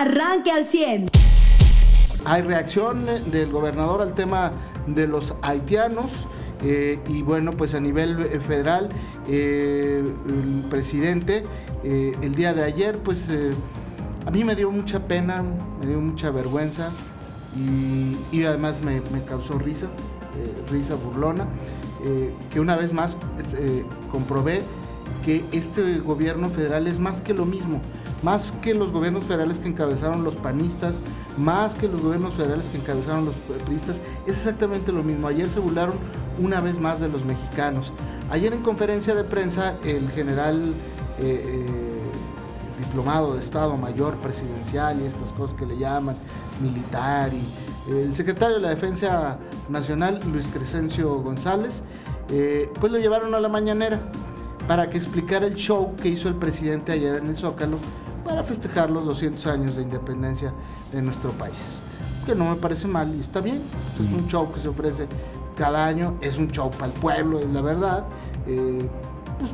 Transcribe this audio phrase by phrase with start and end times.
[0.00, 1.08] arranque al 100.
[2.24, 4.52] Hay reacción del gobernador al tema
[4.86, 6.28] de los haitianos.
[6.62, 8.88] Eh, y bueno, pues a nivel eh, federal,
[9.28, 11.44] eh, el presidente
[11.84, 13.30] el día de ayer, pues
[14.26, 15.44] a mí me dio mucha pena,
[15.80, 16.90] me dio mucha vergüenza
[18.32, 19.86] y, además me, causó risa,
[20.68, 21.46] risa burlona,
[22.50, 23.16] que una vez más
[24.10, 24.62] comprobé
[25.24, 27.80] que este gobierno federal es más que lo mismo
[28.26, 30.98] más que los gobiernos federales que encabezaron los panistas,
[31.38, 35.28] más que los gobiernos federales que encabezaron los periodistas, es exactamente lo mismo.
[35.28, 35.94] Ayer se burlaron
[36.42, 37.92] una vez más de los mexicanos.
[38.28, 40.74] Ayer en conferencia de prensa el general
[41.20, 42.00] eh, eh,
[42.80, 46.16] diplomado de Estado Mayor presidencial y estas cosas que le llaman
[46.60, 47.46] militar y
[47.92, 51.84] el secretario de la Defensa Nacional, Luis Crescencio González,
[52.32, 54.00] eh, pues lo llevaron a la mañanera
[54.66, 57.78] para que explicara el show que hizo el presidente ayer en el Zócalo
[58.26, 60.52] para festejar los 200 años de independencia
[60.92, 61.80] de nuestro país.
[62.26, 63.62] Que no me parece mal y está bien.
[63.94, 65.06] Es un show que se ofrece
[65.56, 68.04] cada año, es un show para el pueblo, la verdad.
[68.46, 68.86] Eh,
[69.38, 69.52] pues,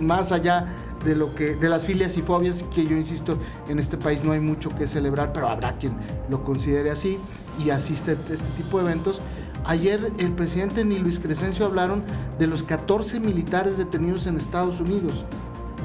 [0.00, 0.66] más allá
[1.04, 4.32] de lo que de las filias y fobias que yo insisto en este país no
[4.32, 5.92] hay mucho que celebrar pero habrá quien
[6.30, 7.18] lo considere así
[7.62, 9.20] y asiste a este tipo de eventos
[9.66, 12.02] ayer el presidente ni Luis Crescencio hablaron
[12.38, 15.24] de los 14 militares detenidos en Estados Unidos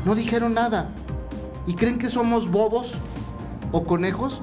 [0.05, 0.89] no dijeron nada
[1.67, 2.95] ¿Y creen que somos bobos
[3.71, 4.41] o conejos?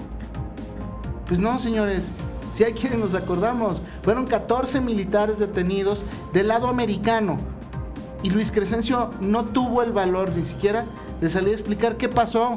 [1.26, 2.08] Pues no, señores.
[2.54, 7.38] Si hay quienes nos acordamos, fueron 14 militares detenidos del lado americano.
[8.22, 10.84] Y Luis Crescencio no tuvo el valor ni siquiera
[11.20, 12.56] de salir a explicar qué pasó.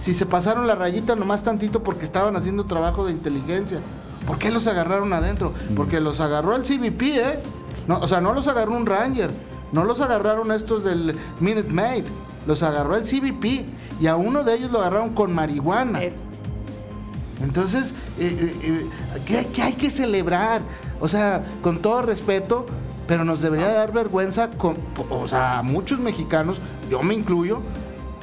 [0.00, 3.80] Si se pasaron la rayita nomás tantito porque estaban haciendo trabajo de inteligencia.
[4.26, 5.52] ¿Por qué los agarraron adentro?
[5.70, 5.74] Mm.
[5.74, 7.38] Porque los agarró el CBP, ¿eh?
[7.86, 9.30] No, o sea, no los agarró un Ranger.
[9.72, 12.04] No los agarraron estos del Minute Maid
[12.46, 13.66] los agarró el CBP
[14.00, 16.00] y a uno de ellos lo agarraron con marihuana.
[17.42, 18.86] Entonces, eh, eh,
[19.26, 20.62] eh, ¿qué, hay que celebrar?
[21.00, 22.64] O sea, con todo respeto,
[23.06, 24.76] pero nos debería dar vergüenza, con,
[25.10, 26.58] o sea, muchos mexicanos,
[26.90, 27.60] yo me incluyo,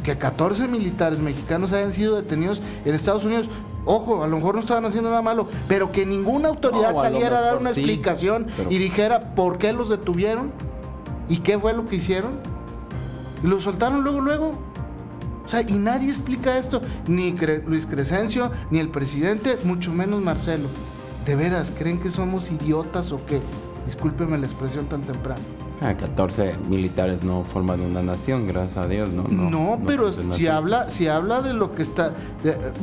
[0.04, 3.50] que 14 militares mexicanos hayan sido detenidos en Estados Unidos.
[3.86, 7.42] Ojo, a lo mejor no estaban haciendo nada malo, pero que ninguna autoridad saliera a,
[7.42, 10.52] dar una explicación y dijera por qué los detuvieron
[11.28, 12.51] y qué fue lo que hicieron.
[13.44, 14.52] Y lo soltaron luego, luego.
[15.46, 16.82] O sea, y nadie explica esto.
[17.08, 17.34] Ni
[17.66, 20.68] Luis Crescencio, ni el presidente, mucho menos Marcelo.
[21.26, 23.42] ¿De veras creen que somos idiotas o qué?
[23.86, 25.42] Discúlpeme la expresión tan temprana.
[25.82, 29.24] 14 ah, militares no forman una nación, gracias a Dios, ¿no?
[29.24, 32.14] No, pero si habla, si habla de lo que está...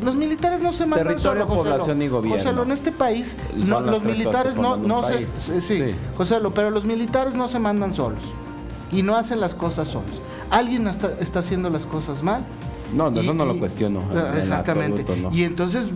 [0.03, 2.63] los militares no se mandan Territorio, solo, población y gobierno.
[2.65, 5.27] en este país los militares no, no se...
[5.39, 8.25] Sí, sí, José, pero los militares no se mandan solos
[8.91, 10.21] y no hacen las cosas solos
[10.51, 12.45] alguien está, haciendo las cosas mal.
[12.95, 14.03] No, eso no lo cuestiono.
[14.37, 15.05] Exactamente.
[15.33, 15.89] Y entonces,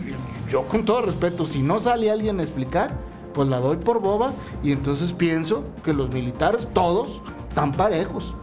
[0.49, 2.95] yo con todo respeto, si no sale alguien a explicar,
[3.33, 4.33] pues la doy por boba
[4.63, 8.35] y entonces pienso que los militares, todos, están parejos.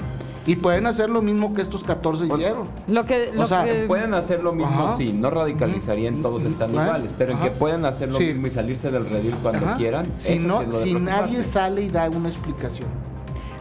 [0.45, 2.67] Y pueden hacer lo mismo que estos 14 hicieron.
[2.87, 7.33] Lo que, o sea, pueden hacer lo mismo, sí, no radicalizarían, todos están iguales, pero
[7.33, 10.07] en que pueden hacer lo mismo y salirse del redil cuando quieran.
[10.17, 12.87] Si, no, si nadie sale y da una explicación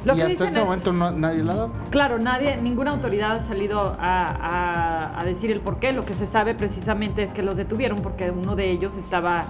[0.05, 1.73] y hasta este momento nadie la ha dado.
[1.91, 5.93] Claro, nadie, ninguna autoridad ha salido a, decir el por qué.
[5.93, 9.45] Lo que se sabe precisamente es que los detuvieron porque uno de ellos estaba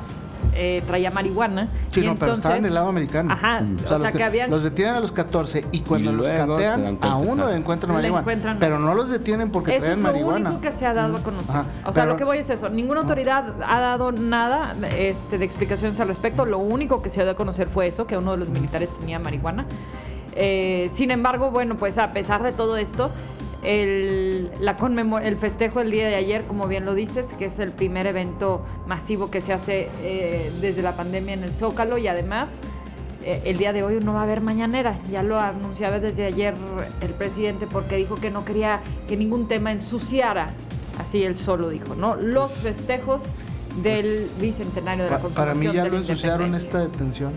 [0.55, 1.69] eh, traía marihuana.
[1.91, 3.33] Sí, no, pero estaban del lado americano.
[3.33, 3.77] Ajá, mm.
[3.85, 4.51] o, sea, que, habían...
[4.51, 8.57] Los detienen a los 14 y cuando los catean, a uno encuentran marihuana.
[8.59, 10.39] Pero no los detienen porque traen marihuana.
[10.39, 11.63] es lo único que se ha dado a conocer.
[11.85, 12.69] o sea, lo que voy es eso.
[12.69, 16.45] Ninguna autoridad ha dado nada este, de explicaciones al respecto.
[16.45, 18.91] Lo único que se ha dado a conocer fue eso, que uno de los militares
[18.99, 19.67] tenía marihuana.
[20.41, 23.11] Eh, sin embargo, bueno, pues a pesar de todo esto,
[23.65, 24.77] el, la
[25.25, 28.65] el festejo del día de ayer, como bien lo dices, que es el primer evento
[28.87, 32.51] masivo que se hace eh, desde la pandemia en el Zócalo y además
[33.25, 34.97] eh, el día de hoy no va a haber mañanera.
[35.11, 36.55] Ya lo anunciaba desde ayer
[37.01, 40.51] el presidente porque dijo que no quería que ningún tema ensuciara,
[41.01, 42.15] así él solo dijo, ¿no?
[42.15, 43.23] Los festejos
[43.83, 45.49] del bicentenario de la Constitución.
[45.49, 47.33] Para mí ya lo ensuciaron esta detención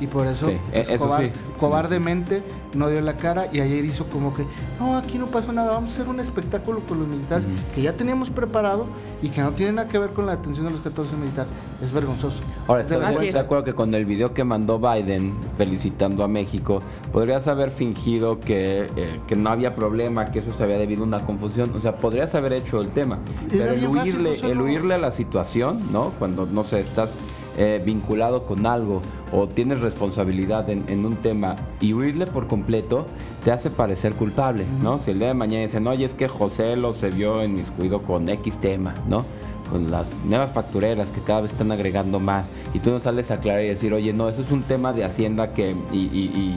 [0.00, 2.42] y por eso, pues, cobardemente
[2.74, 4.44] no dio la cara y ayer hizo como que,
[4.78, 7.92] no, aquí no pasó nada, vamos a hacer un espectáculo con los militares que ya
[7.94, 8.86] teníamos preparado
[9.22, 11.50] y que no tiene nada que ver con la detención de los 14 militares.
[11.82, 12.40] Es vergonzoso.
[12.66, 17.48] Ahora, estoy de acuerdo que con el video que mandó Biden felicitando a México, podrías
[17.48, 21.26] haber fingido que, eh, que no había problema, que eso se había debido a una
[21.26, 23.18] confusión, o sea, podrías haber hecho el tema.
[23.50, 26.12] Pero el huirle, el huirle a la situación, ¿no?
[26.18, 27.14] Cuando, no sé, estás
[27.60, 29.02] eh, vinculado con algo
[29.32, 33.04] o tienes responsabilidad en, un tema y huirle por completo
[33.44, 35.00] te hace parecer culpable, ¿no?
[35.00, 38.00] Si el día de mañana dicen, oye, es que José lo se vio en cuido
[38.00, 39.24] con X tema, ¿no?
[39.68, 43.34] con las nuevas factureras que cada vez están agregando más y tú no sales a
[43.34, 46.54] aclarar y decir, oye, no, eso es un tema de Hacienda que, y, y,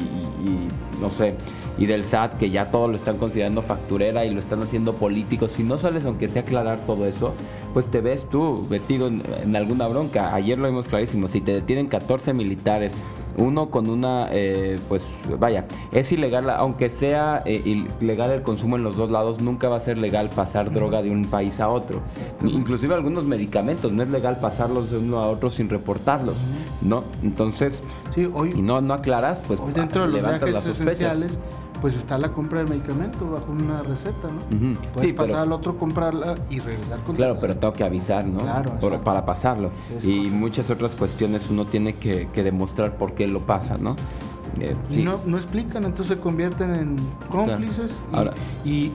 [1.01, 1.35] no sé,
[1.77, 5.47] y del SAT que ya todo lo están considerando facturera y lo están haciendo político,
[5.47, 7.33] si no sales aunque sea aclarar todo eso,
[7.73, 10.33] pues te ves tú metido en, en alguna bronca.
[10.33, 12.91] Ayer lo vimos clarísimo, si te detienen 14 militares,
[13.37, 15.03] uno con una, eh, pues
[15.39, 19.77] vaya, es ilegal, aunque sea eh, ilegal el consumo en los dos lados, nunca va
[19.77, 22.01] a ser legal pasar droga de un país a otro.
[22.43, 26.35] Inclusive algunos medicamentos, no es legal pasarlos de uno a otro sin reportarlos,
[26.81, 27.03] ¿no?
[27.23, 27.83] Entonces,
[28.13, 31.39] sí, hoy, y no, no aclaras, pues dentro de los levantas las esenciales
[31.81, 34.77] pues está la compra del medicamento bajo una receta, ¿no?
[34.93, 38.41] Puedes pasar al otro, comprarla y regresar con Claro, pero tengo que avisar, ¿no?
[38.41, 39.71] Claro, para pasarlo.
[40.03, 43.95] y muchas otras cuestiones uno tiene que, demostrar por qué lo pasa, ¿no?
[44.59, 46.95] Eh, no, no explican, entonces se convierten en
[47.29, 48.01] cómplices
[48.65, 48.91] y,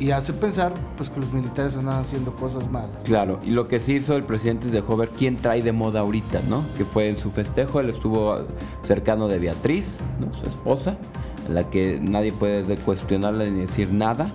[0.00, 3.04] y, hace pensar pues que los militares están haciendo cosas malas.
[3.04, 6.00] Claro, y lo que sí hizo el presidente es dejó ver quién trae de moda
[6.00, 6.64] ahorita, ¿no?
[6.76, 8.36] Que fue en su festejo, él estuvo
[8.82, 10.34] cercano de Beatriz, ¿no?
[10.34, 10.96] su esposa,
[11.48, 14.32] la que nadie puede cuestionarle ni decir nada,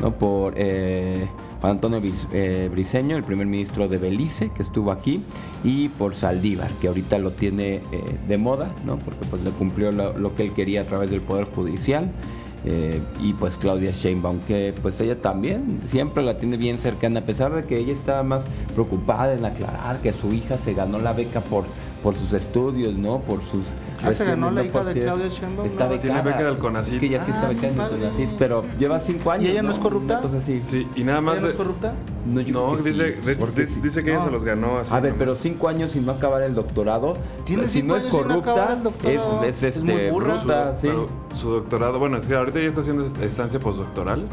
[0.00, 0.12] ¿no?
[0.12, 1.26] Por eh,
[1.60, 2.00] Juan Antonio
[2.32, 5.22] eh, Briceño, el primer ministro de Belice, que estuvo aquí,
[5.64, 7.82] y por Saldívar, que ahorita lo tiene eh,
[8.28, 8.96] de moda, ¿no?
[8.96, 12.10] Porque pues le cumplió lo, que él quería a través del Poder Judicial.
[13.20, 17.52] y pues Claudia Sheinbaum, que pues ella también siempre la tiene bien cercana, a pesar
[17.52, 21.40] de que ella estaba más preocupada en aclarar que su hija se ganó la beca
[21.40, 21.64] por
[22.02, 23.18] por sus estudios, ¿no?
[23.20, 23.66] Por sus...
[24.02, 25.66] Ah, se ganó la hija de Claudia Sheinbaum.
[25.66, 26.00] Está becada.
[26.00, 26.94] Tiene beca del CONACYT.
[26.94, 29.46] Es que ya sí está ah, becada en el CONACYT, pero lleva cinco años.
[29.46, 30.20] ¿Y ella no, es corrupta?
[30.36, 30.60] Así.
[30.62, 31.34] Sí, y nada más...
[31.34, 31.94] ¿Ella no es corrupta?
[32.26, 34.92] No, dice, que dice que ella se los ganó así.
[34.92, 37.14] A ver, pero cinco años sin no acabar el doctorado.
[37.44, 40.86] ¿Tiene si no es corrupta, es, es, este, bruta, sí.
[40.86, 44.26] Pero su doctorado, bueno, es que ahorita ya está haciendo estancia postdoctoral.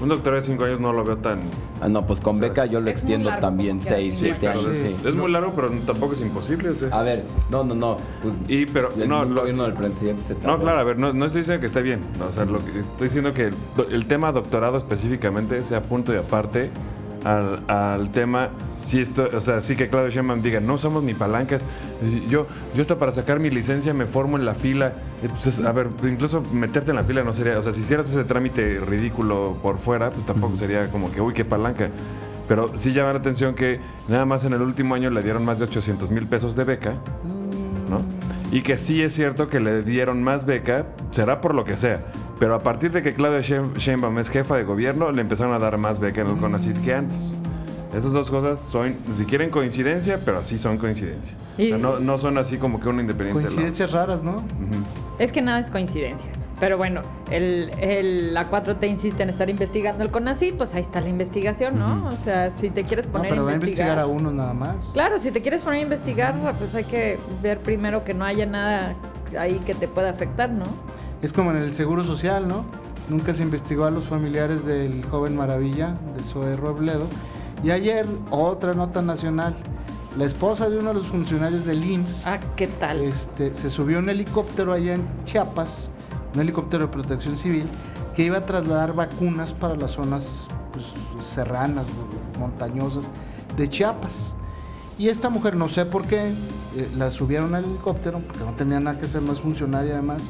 [0.00, 1.40] Un doctor de 5 años no lo veo tan.
[1.80, 4.66] Ah, no, pues con beca yo lo extiendo también 6, 7 años.
[5.04, 6.72] Es muy largo, pero tampoco es imposible.
[6.90, 7.96] A ver, no, no, no.
[8.48, 11.42] y, pero, no, lo, gobierno del presidente se No, claro, a ver, no, no, estoy
[11.42, 12.00] diciendo que esté bien.
[12.28, 13.54] o sea, lo que estoy diciendo que el,
[13.90, 16.70] el tema doctorado específicamente sea punto y aparte
[17.24, 21.14] al, al tema si esto, o sea, sí que Claudio Sheinbaum diga, no usamos ni
[21.14, 21.62] palancas.
[22.28, 24.94] Yo, yo hasta para sacar mi licencia me formo en la fila.
[25.20, 28.24] Pues, a ver, incluso meterte en la fila no sería, o sea, si hicieras ese
[28.24, 31.90] trámite ridículo por fuera, pues tampoco sería como que, uy, qué palanca.
[32.48, 35.58] Pero sí llama la atención que nada más en el último año le dieron más
[35.58, 36.94] de 800 mil pesos de beca,
[37.90, 38.02] ¿no?
[38.52, 42.04] Y que sí es cierto que le dieron más beca, será por lo que sea.
[42.38, 45.78] Pero a partir de que Claudia Sheinbaum es jefa de gobierno, le empezaron a dar
[45.78, 47.34] más beca en el CONACYT que antes.
[47.96, 51.34] Esas dos cosas son, si quieren, coincidencia, pero sí son coincidencia.
[51.78, 53.44] no, no, son así como que una independiente.
[53.44, 54.42] Coincidencias raras, ¿no?
[55.18, 56.26] Es que nada es coincidencia.
[56.60, 61.00] Pero bueno, el, el, la 4T insiste en estar investigando el CONACYT, pues ahí está
[61.00, 62.08] la investigación, ¿no?
[62.08, 63.88] O sea, si te quieres poner no, pero a investigar.
[63.88, 64.76] Va a investigar a uno nada más.
[64.92, 68.46] Claro, si te quieres poner a investigar, pues hay que ver primero que no haya
[68.46, 68.94] nada
[69.38, 70.64] ahí que te pueda afectar, ¿no?
[71.22, 72.64] Es como en el Seguro Social, ¿no?
[73.08, 77.06] Nunca se investigó a los familiares del joven Maravilla, de Zoe Robledo
[77.62, 79.56] y ayer, otra nota nacional.
[80.18, 82.26] La esposa de uno de los funcionarios del IMSS.
[82.26, 83.00] Ah, ¿qué tal?
[83.02, 85.90] Este, se subió un helicóptero allá en Chiapas,
[86.34, 87.68] un helicóptero de protección civil,
[88.14, 90.86] que iba a trasladar vacunas para las zonas pues,
[91.22, 91.86] serranas,
[92.38, 93.04] montañosas
[93.56, 94.34] de Chiapas.
[94.98, 98.80] Y esta mujer, no sé por qué, eh, la subieron al helicóptero, porque no tenía
[98.80, 100.22] nada que ser más funcionaria además,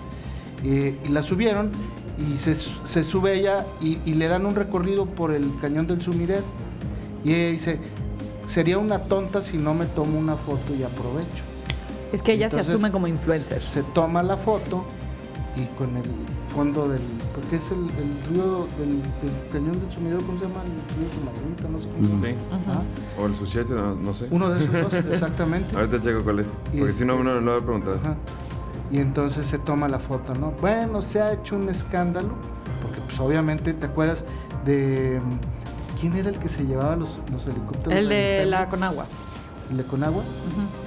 [0.65, 1.71] eh, y la subieron
[2.19, 2.55] y se,
[3.05, 6.43] sube ella y, y, le dan un recorrido por el cañón del sumidero
[7.25, 7.79] y ella dice,
[8.47, 11.45] sería una tonta si no me tomo una foto y aprovecho.
[12.13, 13.61] Es que ella se asume como influencer.
[13.61, 14.85] Se, toma la foto
[15.57, 16.05] y con el
[16.55, 17.03] fondo del...
[17.35, 17.89] Porque es el,
[18.31, 19.03] río del,
[19.53, 20.63] cañón del sumidero, ¿cómo se llama?
[20.63, 22.27] El río Sumacenta, no sé cómo.
[22.27, 22.35] Sí.
[23.21, 24.27] O el Suchiate, no, sé.
[24.31, 25.77] Uno de esos dos, exactamente.
[25.77, 26.47] Ahorita checo cuál es.
[26.47, 28.17] Porque si no, este, no lo voy a preguntar.
[28.91, 30.53] Y entonces se toma la foto, ¿no?
[30.61, 32.31] Bueno, se ha hecho un escándalo,
[32.83, 34.25] porque pues obviamente te acuerdas
[34.65, 35.21] de
[35.99, 37.99] ¿Quién era el que se llevaba los, los helicópteros?
[37.99, 39.07] El de la Conagua.
[39.71, 40.23] ¿El de Conagua?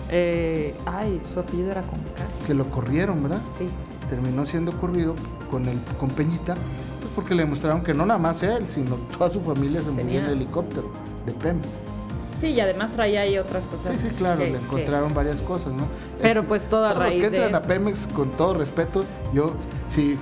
[0.09, 1.99] eh, ay, su apellido era con
[2.45, 3.41] Que lo corrieron, ¿verdad?
[3.57, 3.67] Sí.
[4.09, 5.15] Terminó siendo corrido
[5.51, 6.55] con, el, con Peñita,
[6.99, 10.19] pues porque le demostraron que no nada más él, sino toda su familia se movía
[10.19, 10.91] en el helicóptero
[11.25, 11.99] de Pemex.
[12.41, 13.95] Sí, y además traía ahí otras cosas.
[13.95, 15.87] Sí, sí, claro, le encontraron varias cosas, ¿no?
[16.21, 19.53] Pero pues toda raíz los que entran a Pemex, con todo respeto, yo,
[19.89, 20.17] si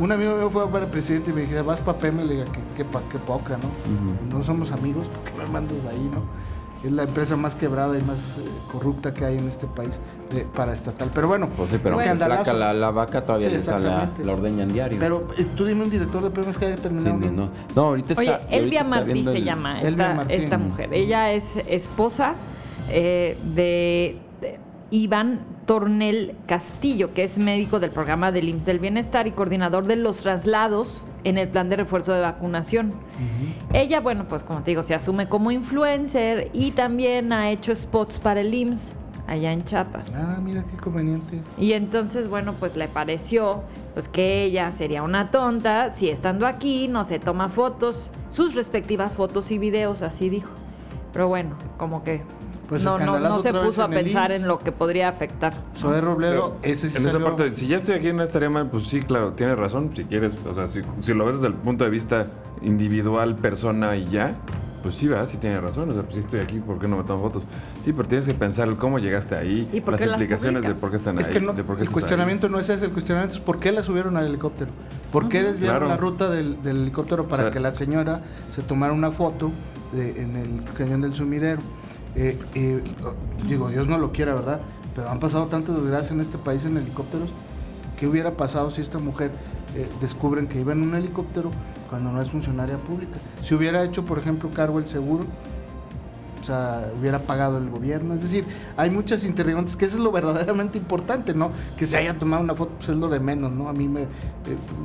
[0.00, 2.34] un amigo mío fue a ver al presidente y me dije, vas para Pemex, le
[2.36, 4.36] dije, qué, qué, poca, ¿no?
[4.36, 6.22] No somos amigos, ¿por qué me mandas ahí, no?
[6.82, 9.98] es la empresa más quebrada y más eh, corrupta que hay en este país
[10.32, 11.10] de, para estatal.
[11.12, 14.32] Pero bueno, pues sí, pero bueno, flaca la, la, vaca todavía le sale la, la
[14.32, 14.98] ordeñan diario.
[15.00, 17.18] Pero eh, tú dime un director de premios que haya terminado.
[17.20, 18.20] Sí, no, no, ahorita está.
[18.22, 20.94] Oye, Elvia Martí se llama esta, esta, mujer.
[20.94, 22.34] Ella es esposa
[22.90, 29.26] eh, de, de Iván Tornel Castillo, que es médico del programa del IMSS del Bienestar
[29.26, 32.94] y coordinador de los traslados en el plan de refuerzo de vacunación.
[33.74, 38.18] Ella, bueno, pues como te digo, se asume como influencer y también ha hecho spots
[38.18, 38.92] para el IMSS
[39.26, 40.10] allá en Chiapas.
[40.14, 41.38] Ah, mira qué conveniente.
[41.58, 46.88] Y entonces, bueno, pues le pareció pues que ella sería una tonta si estando aquí
[46.88, 50.48] no se toma fotos, sus respectivas fotos y videos, así dijo.
[51.12, 52.22] Pero bueno, como que
[52.68, 55.54] pues no, no, no se puso a pensar en lo que podría afectar.
[55.74, 59.00] Zoe Robledo, ese En esa parte, si ya estoy aquí no estaría mal, pues sí,
[59.00, 60.82] claro, tiene razón, si quieres, o sea, si,
[61.14, 62.26] lo ves desde el punto de vista
[62.60, 64.34] individual, persona y ya,
[64.82, 65.88] pues sí, va, sí tiene razón.
[65.88, 67.44] O sea, pues sí estoy aquí, ¿por qué no me tomo fotos?
[67.82, 71.18] Sí, pero tienes que pensar cómo llegaste ahí, ¿Y las implicaciones de por qué están
[71.18, 71.24] ahí.
[71.24, 74.18] de por qué el cuestionamiento no es ese, el cuestionamiento es por qué la subieron
[74.18, 74.70] al helicóptero.
[75.10, 78.20] ¿Por qué desviaron la ruta del, helicóptero para que la señora
[78.50, 79.50] se tomara una foto
[79.94, 81.62] en el cañón del sumidero?
[82.18, 82.82] Eh, eh,
[83.46, 84.60] digo, Dios no lo quiera, ¿verdad?
[84.96, 87.30] Pero han pasado tantas desgracias en este país en helicópteros.
[87.96, 89.30] ¿Qué hubiera pasado si esta mujer
[89.76, 91.52] eh, descubren que iba en un helicóptero
[91.88, 93.18] cuando no es funcionaria pública?
[93.42, 95.26] Si hubiera hecho, por ejemplo, cargo el seguro,
[96.42, 98.14] o sea, hubiera pagado el gobierno.
[98.14, 98.44] Es decir,
[98.76, 101.52] hay muchas interrogantes, que eso es lo verdaderamente importante, ¿no?
[101.76, 103.68] Que se haya tomado una foto, pues es lo de menos, ¿no?
[103.68, 104.06] A mí me,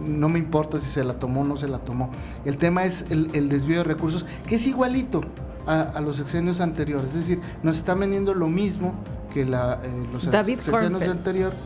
[0.06, 2.12] no me importa si se la tomó o no se la tomó.
[2.46, 5.22] El tema es el desvío de recursos, que es igualito
[5.66, 7.08] a, los sexenios anteriores.
[7.14, 8.94] Es decir, nos está vendiendo lo mismo
[9.34, 11.58] que la, eh, los sexenios anteriores.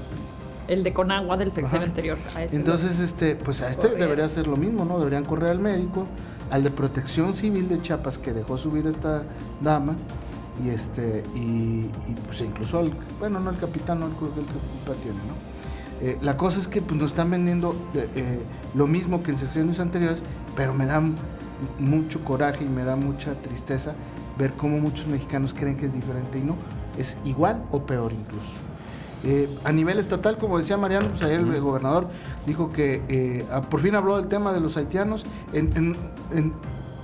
[0.67, 2.17] El de Conagua del sexenio anterior.
[2.51, 4.99] Entonces, este, pues a este debería ser lo mismo, ¿no?
[4.99, 6.05] Deberían correr al médico,
[6.51, 9.23] al de Protección Civil de Chiapas que dejó subir esta
[9.61, 9.95] dama
[10.63, 11.89] y este y,
[12.25, 15.35] pues incluso al, bueno no el capitán no el, que tiene no
[16.01, 18.39] eh, la cosa es que pues, nos están vendiendo eh,
[18.73, 20.23] lo mismo que en sexenios anteriores
[20.55, 21.15] pero me dan
[21.79, 23.93] mucho coraje y me da mucha tristeza
[24.37, 26.55] ver cómo muchos mexicanos creen que es diferente y no,
[26.97, 28.53] es igual o peor incluso.
[29.23, 32.07] Eh, a nivel estatal, como decía Mariano, pues ayer el gobernador
[32.45, 35.25] dijo que eh, por fin habló del tema de los haitianos.
[35.53, 35.95] En,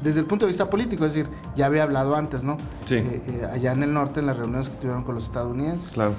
[0.03, 2.57] desde el punto de vista político, es decir, ya había hablado antes, ¿no?
[2.85, 2.95] Sí.
[2.95, 5.91] Eh, allá en el norte, en las reuniones que tuvieron con los estadounidenses.
[5.91, 6.13] Claro.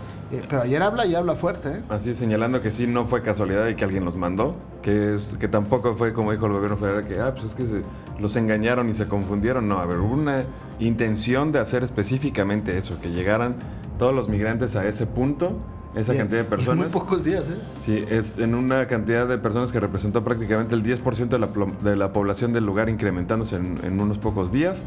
[0.49, 1.83] pero ayer habla y habla fuerte, ¿eh?
[1.89, 5.49] Así, señalando que sí, no fue casualidad y que alguien los mandó, que es que
[5.49, 7.83] tampoco fue como dijo el gobierno federal, que, ah, pues es que se,
[8.19, 9.69] los engañaron y se confundieron.
[9.69, 10.45] No, a ver, hubo una
[10.79, 13.57] intención de hacer específicamente eso, que llegaran
[13.99, 15.57] todos los migrantes a ese punto
[15.95, 16.87] esa cantidad de personas.
[16.87, 17.57] En muy pocos días, ¿eh?
[17.85, 21.49] Sí, es en una cantidad de personas que representó prácticamente el 10% de la,
[21.83, 24.87] de la población del lugar incrementándose en, unos pocos días,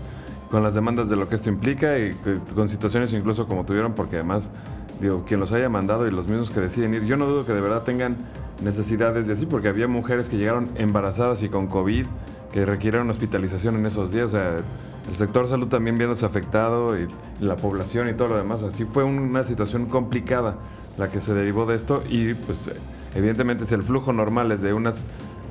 [0.51, 2.13] con las demandas de lo que esto implica y
[2.53, 4.49] con situaciones incluso como tuvieron, porque además,
[4.99, 7.53] digo, quien los haya mandado y los mismos que deciden ir, yo no dudo que
[7.53, 8.17] de verdad tengan
[8.63, 12.05] necesidades de así, porque había mujeres que llegaron embarazadas y con COVID
[12.51, 14.55] que requirieron hospitalización en esos días, o sea,
[15.09, 17.07] el sector salud también viéndose afectado y
[17.39, 20.55] la población y todo lo demás, así fue una situación complicada
[20.97, 22.71] la que se derivó de esto y pues
[23.15, 25.03] evidentemente si el flujo normal es de unas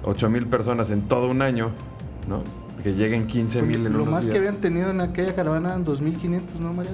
[0.04, 1.70] 8 mil personas en todo un año,
[2.28, 2.42] ¿no?
[2.82, 6.60] Que lleguen 15 mil en Lo más que habían tenido en aquella caravana eran 2.500,
[6.60, 6.92] ¿no, María?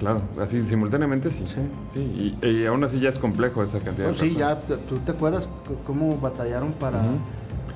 [0.00, 1.44] Claro, así simultáneamente sí.
[1.46, 2.36] Sí.
[2.42, 4.32] y, aún así ya es complejo esa cantidad de personas.
[4.32, 5.48] Sí, ya, ¿tú te acuerdas
[5.86, 7.02] cómo batallaron para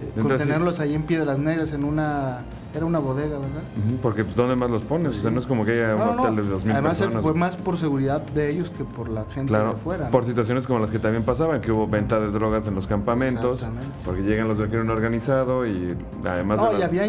[0.03, 2.43] eh, contenerlos ahí en Piedras Negras en una
[2.75, 3.63] era una bodega, ¿verdad?
[4.03, 5.17] porque, pues, ¿dónde más los pones?
[5.17, 7.79] O sea, no es como que haya un hotel de 2.000 Además, fue más por
[7.79, 10.11] seguridad de ellos que por la gente de afuera.
[10.11, 13.67] Por situaciones como las que también pasaban, que hubo venta de drogas en los campamentos,
[14.05, 16.61] porque llegan los del crimen organizado y además...
[16.61, 17.07] No, y había,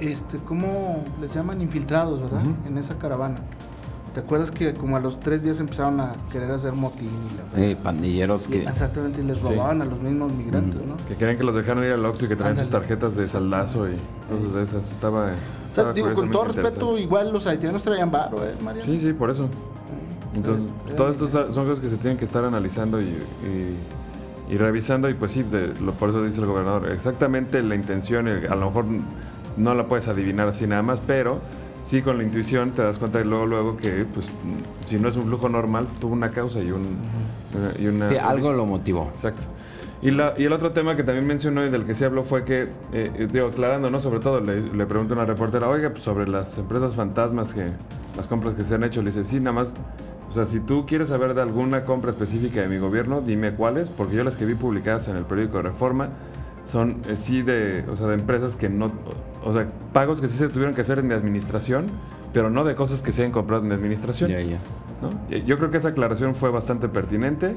[0.00, 1.62] este, ¿cómo les llaman?
[1.62, 2.42] Infiltrados, ¿verdad?
[2.66, 3.38] En esa caravana.
[4.18, 7.08] ¿Te acuerdas que como a los tres días empezaron a querer hacer motín?
[7.56, 7.78] Y la...
[7.78, 8.64] pandilleros que...
[8.64, 10.96] Exactamente, y les robaban a los mismos migrantes, ¿no?
[11.06, 13.88] Que querían que los dejaran ir al Oxxo y que traían sus tarjetas de saldazo
[13.88, 13.92] y
[14.28, 14.90] cosas de esas.
[14.90, 15.30] Estaba...
[15.94, 18.84] digo, con todo respeto, igual los haitianos traían varo, ¿eh, María?
[18.84, 19.48] Sí, sí, por eso.
[20.34, 23.14] Entonces, todas estas son cosas que se tienen que estar analizando y,
[24.50, 28.26] y, revisando y pues sí, de, lo, por eso dice el gobernador, exactamente la intención,
[28.26, 28.84] a lo mejor
[29.56, 31.38] no la puedes adivinar así nada más, pero
[31.84, 34.26] sí, con la intuición te das cuenta y luego, luego que, pues,
[34.84, 36.96] si no es un flujo normal, tuvo una causa y, un,
[37.78, 38.08] y una...
[38.08, 39.10] Sí, algo lo motivó.
[39.14, 39.46] Exacto.
[40.00, 42.44] Y, la, y el otro tema que también mencionó y del que se habló fue
[42.44, 44.00] que, eh, digo, aclarando, ¿no?
[44.00, 47.72] Sobre todo, le, le pregunto a una reportera, oiga, pues sobre las empresas fantasmas que,
[48.16, 49.72] las compras que se han hecho, le dice, sí, nada más,
[50.30, 53.88] o sea, si tú quieres saber de alguna compra específica de mi gobierno, dime cuáles,
[53.88, 56.10] porque yo las que vi publicadas en el periódico de Reforma
[56.66, 58.92] son eh, sí de, o sea, de empresas que no,
[59.48, 61.86] o sea, pagos que sí se tuvieron que hacer en mi administración,
[62.32, 64.30] pero no de cosas que se hayan comprado en administración.
[65.46, 67.54] Yo creo que esa aclaración fue bastante pertinente.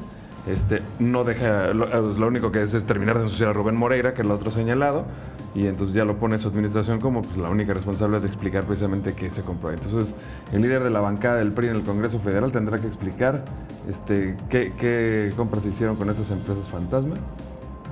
[0.48, 4.22] Este, no deja, lo, único que es es terminar de ensuciar a Rubén Moreira, que
[4.22, 5.06] es el otro señalado,
[5.54, 9.14] y entonces ya lo pone su administración como pues, la única responsable de explicar precisamente
[9.14, 9.72] qué se compró.
[9.72, 10.16] Entonces,
[10.54, 13.44] el líder de la bancada del PRI en el Congreso Federal tendrá que explicar
[13.90, 17.16] este, qué, compras se hicieron con estas empresas fantasma,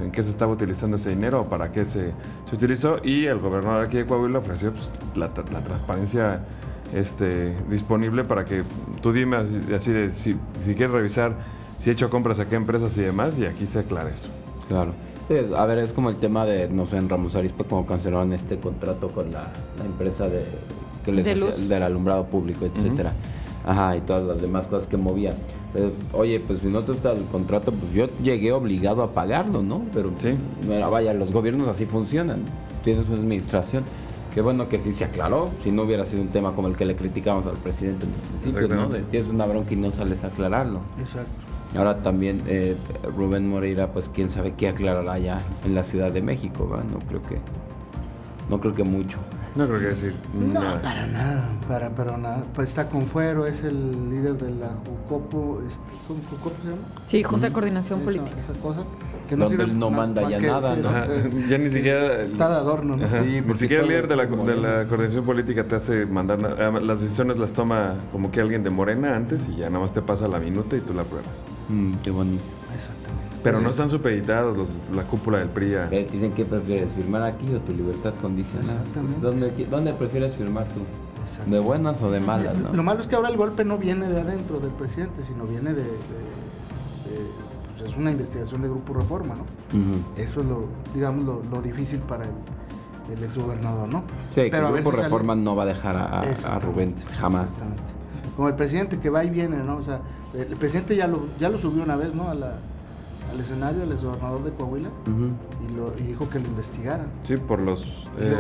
[0.04, 2.12] en qué se estaba utilizando ese dinero o para qué se,
[2.50, 6.42] se utilizó, y el gobernador aquí de Coahuila ofreció pues, la, la, transparencia
[6.94, 8.64] este, disponible para que
[9.02, 11.34] tú dime así, de si, si quieres revisar
[11.80, 14.28] si he hecho compras a qué empresas y demás, y aquí se aclara eso.
[14.68, 14.92] Claro.
[15.56, 18.58] a ver, es como el tema de, no sé, en Ramos Arispe, como cancelaron este
[18.60, 19.52] contrato con la,
[19.86, 20.44] empresa de,
[21.06, 23.14] que les del alumbrado público, etcétera.
[23.66, 25.36] Ajá, y todas las demás cosas que movían.
[26.14, 29.84] Oye, pues si no te gusta el contrato, pues yo llegué obligado a pagarlo, ¿no?
[29.94, 30.36] Pero sí.
[30.90, 32.40] vaya, los gobiernos así funcionan.
[32.84, 33.84] Tienen su administración.
[34.34, 36.86] Qué bueno que sí se aclaró, si no hubiera sido un tema como el que
[36.86, 38.88] le criticamos al presidente en principio, ¿no?
[38.88, 40.82] tienes una bronca y no sales a aclararlo.
[41.00, 41.32] Exacto.
[41.76, 42.76] Ahora también eh,
[43.16, 46.84] Rubén Moreira, pues quién sabe qué aclarará ya en la Ciudad de México, ¿va?
[46.84, 47.38] No creo que,
[48.50, 49.18] no creo que mucho.
[49.56, 50.14] No creo que decir.
[50.34, 52.44] No, para nada, para, pero nada.
[52.54, 56.82] Pues está con Fuero, es el líder de la Jucopo, este, ¿cómo Jucopo se llama?
[57.04, 58.40] Sí, Junta de Coordinación Política.
[58.40, 58.84] Esa cosa.
[59.28, 60.90] Que no Donde él no manda ya nada, ¿no?
[61.50, 62.22] ya ni siquiera...
[62.22, 63.08] Está de adorno, ¿no?
[63.08, 66.40] Sí, ni siquiera el líder de la, de la coordinación política te hace mandar...
[66.82, 70.02] Las decisiones las toma como que alguien de Morena antes y ya nada más te
[70.02, 71.44] pasa la minuta y tú la pruebas.
[71.70, 72.44] Mm, qué bonito.
[72.76, 73.09] Exactamente.
[73.44, 75.76] Pero no están supeditados los, la cúpula del PRI.
[76.12, 78.78] Dicen que prefieres firmar aquí o tu libertad condicional.
[78.78, 79.22] Exactamente.
[79.22, 80.82] ¿Dónde, ¿Dónde prefieres firmar tú?
[81.50, 82.58] ¿De buenas o de malas?
[82.58, 82.74] ¿no?
[82.74, 85.74] Lo malo es que ahora el golpe no viene de adentro del presidente, sino viene
[85.74, 85.84] de
[87.86, 90.22] es una investigación de Grupo Reforma, ¿no?
[90.22, 92.32] Eso es lo, digamos, lo, difícil para el,
[93.16, 94.04] el exgobernador, ¿no?
[94.32, 97.46] Sí, Pero que Grupo Reforma no va a dejar a, Rubén jamás.
[97.46, 97.84] Exactamente.
[98.36, 99.78] Como el presidente que va y viene, ¿no?
[99.78, 100.02] O sea,
[100.34, 102.30] el presidente ya lo, ya lo subió una vez, ¿no?
[102.30, 102.58] A la,
[103.32, 107.08] al escenario, el exgobernador de Coahuila, y, lo, y dijo que lo investigaran.
[107.26, 108.38] Sí, por los, eh,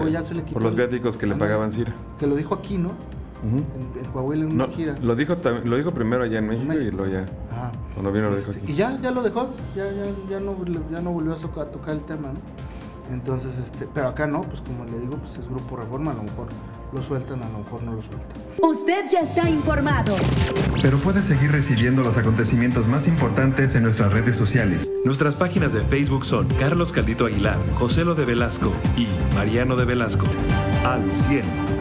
[0.51, 1.93] por los viáticos que le pagaban Cira.
[2.17, 2.91] Que lo dijo aquí, ¿no?
[3.43, 4.95] en, Coahuila en una gira.
[5.01, 7.25] Lo dijo, lo dijo primero allá en México, y luego ya.
[7.93, 10.55] Cuando vino lo dijo este, Y ya, ya lo dejó, ya, ya, ya, no,
[10.91, 13.13] ya no volvió a, tocar el tema, ¿no?
[13.13, 16.23] Entonces, este, pero acá no, pues como le digo, pues es Grupo Reforma, a lo
[16.23, 16.47] mejor
[16.93, 18.27] lo sueltan, a lo mejor no lo sueltan.
[18.61, 20.15] Usted ya está informado.
[20.81, 24.89] Pero puede seguir recibiendo los acontecimientos más importantes en nuestras redes sociales.
[25.05, 29.85] Nuestras páginas de Facebook son Carlos Caldito Aguilar, José Lo de Velasco y Mariano de
[29.85, 30.25] Velasco.
[30.83, 31.78] Al 100.